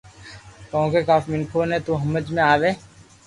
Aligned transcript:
ڪونڪہ 0.71 1.01
ڪافي 1.07 1.27
مينکون 1.31 1.65
ني 1.71 1.77
تو 1.85 1.91
ھمج 2.01 2.25
مي 2.35 2.41
آوي 2.53 2.71